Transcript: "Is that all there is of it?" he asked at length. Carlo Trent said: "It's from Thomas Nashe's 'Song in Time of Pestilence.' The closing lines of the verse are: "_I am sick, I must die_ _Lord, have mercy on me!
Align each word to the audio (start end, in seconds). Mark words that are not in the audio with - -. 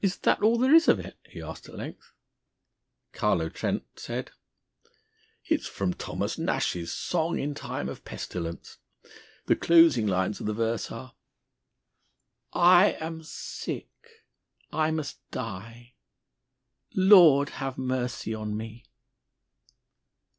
"Is 0.00 0.16
that 0.20 0.40
all 0.42 0.56
there 0.56 0.74
is 0.74 0.88
of 0.88 0.98
it?" 0.98 1.18
he 1.28 1.42
asked 1.42 1.68
at 1.68 1.74
length. 1.74 2.14
Carlo 3.12 3.50
Trent 3.50 3.84
said: 3.96 4.30
"It's 5.44 5.66
from 5.66 5.92
Thomas 5.92 6.38
Nashe's 6.38 6.90
'Song 6.90 7.38
in 7.38 7.54
Time 7.54 7.90
of 7.90 8.02
Pestilence.' 8.02 8.78
The 9.44 9.54
closing 9.56 10.06
lines 10.06 10.40
of 10.40 10.46
the 10.46 10.54
verse 10.54 10.90
are: 10.90 11.12
"_I 12.54 12.98
am 12.98 13.22
sick, 13.22 13.90
I 14.72 14.90
must 14.90 15.18
die_ 15.30 15.92
_Lord, 16.96 17.50
have 17.50 17.76
mercy 17.76 18.32
on 18.32 18.56
me! 18.56 18.86